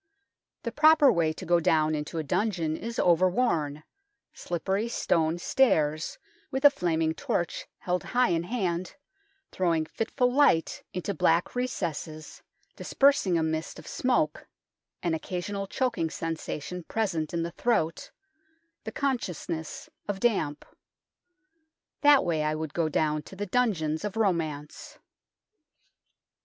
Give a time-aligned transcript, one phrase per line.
[0.63, 3.83] The proper way to go down into a dungeon is over worn,
[4.33, 6.17] slippery stone stairs,
[6.49, 8.95] with a flaming torch held high in hand,
[9.51, 12.41] throwing fitful light into black recesses,
[12.75, 14.47] dispersing a mist of smoke
[15.03, 18.09] an occasional choking sensation present in the throat,
[18.85, 20.65] the consciousness of damp.
[22.01, 24.97] That way I would go down to the dungeons of romance.